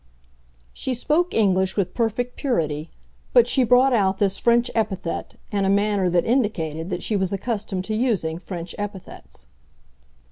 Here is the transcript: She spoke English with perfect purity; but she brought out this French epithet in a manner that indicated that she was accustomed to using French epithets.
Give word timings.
She 0.73 0.95
spoke 0.95 1.31
English 1.31 1.77
with 1.77 1.93
perfect 1.93 2.35
purity; 2.35 2.89
but 3.33 3.47
she 3.47 3.63
brought 3.63 3.93
out 3.93 4.17
this 4.17 4.39
French 4.39 4.71
epithet 4.73 5.35
in 5.51 5.63
a 5.63 5.69
manner 5.69 6.09
that 6.09 6.25
indicated 6.25 6.89
that 6.89 7.03
she 7.03 7.15
was 7.15 7.31
accustomed 7.31 7.85
to 7.85 7.93
using 7.95 8.39
French 8.39 8.73
epithets. 8.79 9.45